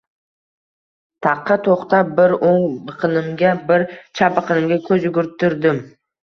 [1.27, 3.87] Taqqa to‘xtab, bir o‘ng biqinimga, bir
[4.21, 5.85] chap biqinimga ko‘z yugurtirdim